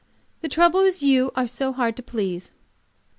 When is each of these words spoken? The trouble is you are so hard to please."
The 0.41 0.47
trouble 0.49 0.79
is 0.79 1.03
you 1.03 1.29
are 1.35 1.45
so 1.45 1.71
hard 1.73 1.95
to 1.97 2.01
please." 2.01 2.49